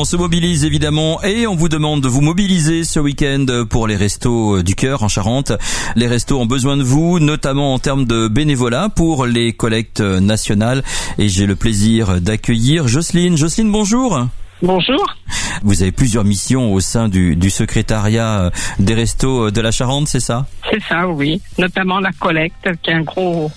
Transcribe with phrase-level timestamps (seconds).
[0.00, 3.96] On se mobilise évidemment et on vous demande de vous mobiliser ce week-end pour les
[3.96, 5.50] restos du cœur en Charente.
[5.96, 10.84] Les restos ont besoin de vous, notamment en termes de bénévolat pour les collectes nationales.
[11.18, 13.36] Et j'ai le plaisir d'accueillir Jocelyne.
[13.36, 14.28] Jocelyne, bonjour.
[14.62, 15.16] Bonjour.
[15.64, 20.20] Vous avez plusieurs missions au sein du, du secrétariat des restos de la Charente, c'est
[20.20, 20.46] ça?
[20.70, 21.40] C'est ça, oui.
[21.58, 23.50] Notamment la collecte, qui est un gros,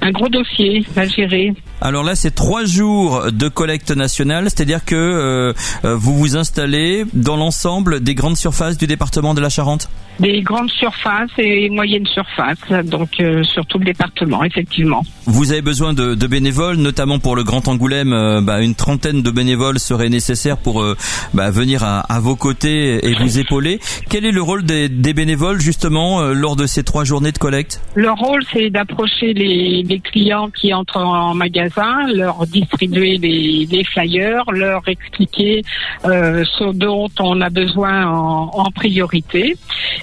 [0.00, 1.54] un gros dossier à gérer.
[1.80, 5.52] Alors là, c'est trois jours de collecte nationale, c'est-à-dire que euh,
[5.84, 9.88] euh, vous vous installez dans l'ensemble des grandes surfaces du département de la Charente?
[10.20, 15.02] Des grandes surfaces et moyennes surfaces, donc euh, sur tout le département, effectivement.
[15.26, 18.12] Vous avez besoin de, de bénévoles, notamment pour le Grand Angoulême.
[18.12, 20.96] euh, bah, une trentaine de bénévoles seraient nécessaires pour euh,
[21.34, 23.78] bah, venir à, à vos côtés et vous épauler.
[24.10, 27.38] Quel est le rôle des, des bénévoles justement euh, lors de ces trois journées de
[27.38, 27.80] collecte?
[27.94, 33.84] Leur rôle, c'est d'approcher les, les clients qui entrent en magasin, leur distribuer les, les
[33.84, 35.62] flyers, leur expliquer
[36.06, 39.56] euh, ce dont on a besoin en, en priorité.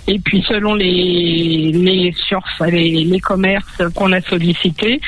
[0.07, 5.01] Et puis, selon les, les, surf- les, les commerces qu'on a sollicités,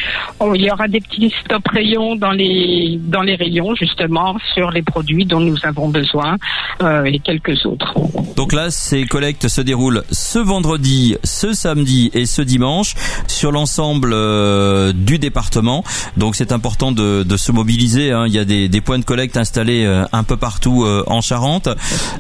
[0.56, 4.81] il y aura des petits stop rayons dans les, dans les rayons, justement, sur les
[4.81, 6.38] produits dont nous avons besoin
[6.81, 7.94] euh, et quelques autres.
[8.36, 12.94] Donc là, ces collectes se déroulent ce vendredi, ce samedi et ce dimanche
[13.28, 15.84] sur l'ensemble euh, du département.
[16.18, 18.12] Donc c'est important de, de se mobiliser.
[18.12, 18.25] hein.
[18.28, 21.70] Il y a des, des points de collecte installés euh, un peu partout en Charente.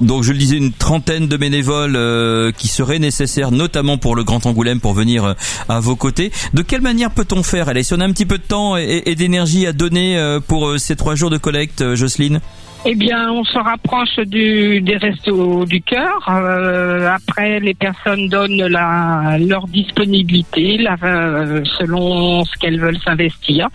[0.01, 4.25] Donc je le disais, une trentaine de bénévoles euh, qui seraient nécessaires, notamment pour le
[4.25, 5.33] Grand Angoulême, pour venir euh,
[5.69, 6.31] à vos côtés.
[6.53, 7.69] De quelle manière peut-on faire?
[7.69, 10.41] Allez, si on a un petit peu de temps et, et d'énergie à donner euh,
[10.41, 12.41] pour euh, ces trois jours de collecte, Jocelyne?
[12.85, 16.27] Eh bien, on se rapproche du, des restos du cœur.
[16.29, 23.67] Euh, après, les personnes donnent la, leur disponibilité la, euh, selon ce qu'elles veulent s'investir.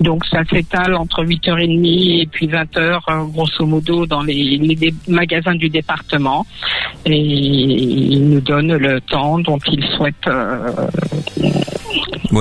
[0.00, 5.54] Donc, ça s'étale entre 8h30 et puis 20h, euh, grosso modo, dans les, les magasins
[5.54, 6.46] du département.
[7.06, 10.28] Et ils nous donnent le temps dont ils souhaitent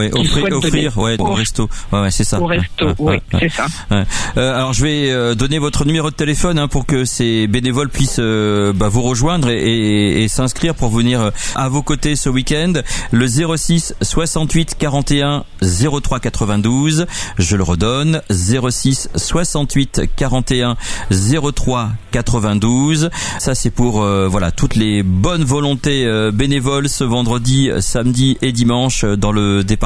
[0.10, 1.70] Qu'ils offrir, offrir, ouais, au resto.
[1.92, 2.40] Ouais, ouais, c'est ça.
[2.42, 2.86] au resto.
[3.00, 3.66] ouais, oui, c'est ça.
[3.92, 4.04] Euh,
[4.56, 8.18] alors je vais euh, donner votre numéro de téléphone hein, pour que ces bénévoles puissent
[8.20, 12.30] euh, bah, vous rejoindre et, et- et s'inscrire pour venir euh, à vos côtés ce
[12.30, 12.74] week-end.
[13.12, 17.06] Le 06 68 41 03 92.
[17.38, 18.22] Je le redonne.
[18.30, 20.76] 06 68 41
[21.56, 23.10] 03 92.
[23.40, 28.52] Ça c'est pour euh, voilà toutes les bonnes volontés euh, bénévoles ce vendredi, samedi et
[28.52, 29.79] dimanche dans le département.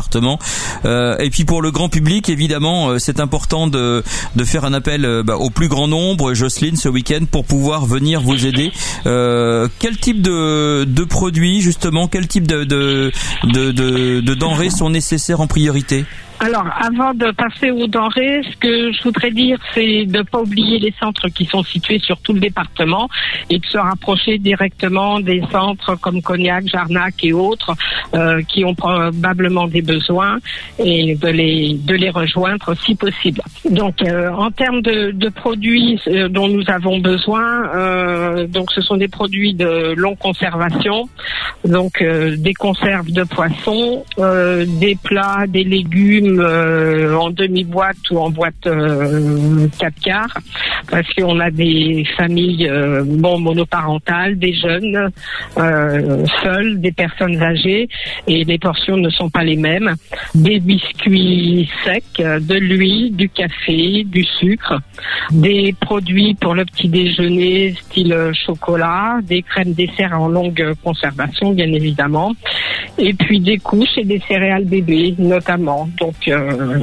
[0.85, 4.03] Euh, et puis pour le grand public, évidemment, euh, c'est important de,
[4.35, 7.85] de faire un appel euh, bah, au plus grand nombre, Jocelyne, ce week-end, pour pouvoir
[7.85, 8.71] venir vous aider.
[9.03, 13.11] Quel type de, de produits, justement, quel type de, de,
[13.43, 16.05] de denrées sont nécessaires en priorité?
[16.45, 20.41] Alors, avant de passer aux denrées, ce que je voudrais dire, c'est de ne pas
[20.41, 23.07] oublier les centres qui sont situés sur tout le département
[23.49, 27.73] et de se rapprocher directement des centres comme Cognac, Jarnac et autres
[28.13, 30.39] euh, qui ont probablement des besoins
[30.79, 33.41] et de les, de les rejoindre si possible.
[33.69, 39.07] Donc, euh, en termes de, produits euh, dont nous avons besoin, donc ce sont des
[39.07, 41.07] produits de longue conservation,
[41.63, 48.29] donc des conserves de poisson, euh, des plats, des légumes euh, en demi-boîte ou en
[48.29, 50.37] boîte euh, 4 quarts,
[50.89, 55.09] parce qu'on a des familles euh, bon monoparentales, des jeunes
[55.57, 57.87] euh, seuls, des personnes âgées,
[58.27, 59.95] et les portions ne sont pas les mêmes.
[60.35, 64.79] Des biscuits secs, euh, de l'huile, du café, du sucre,
[65.31, 71.51] des produits pour le petit déjeuner style euh, chocolat, des crèmes dessert en longue conservation
[71.51, 72.33] bien évidemment,
[72.97, 75.89] et puis des couches et des céréales bébés notamment.
[76.27, 76.79] Euh,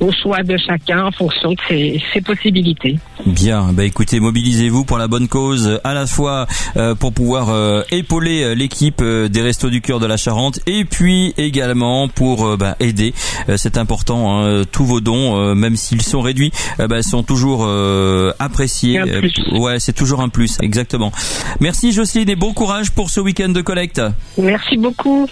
[0.00, 2.98] au choix de chacun en fonction de ses, ses possibilités.
[3.26, 7.82] Bien, bah écoutez, mobilisez-vous pour la bonne cause, à la fois euh, pour pouvoir euh,
[7.90, 12.46] épauler euh, l'équipe euh, des Restos du Cœur de la Charente, et puis également pour
[12.46, 13.14] euh, bah, aider.
[13.56, 17.64] C'est important, hein, tous vos dons, euh, même s'ils sont réduits, euh, bah, sont toujours
[17.66, 18.94] euh, appréciés.
[18.94, 19.34] Et un plus.
[19.52, 21.12] Ouais, c'est toujours un plus, exactement.
[21.60, 24.00] Merci Jocelyne et bon courage pour ce week-end de collecte.
[24.38, 25.28] Merci beaucoup.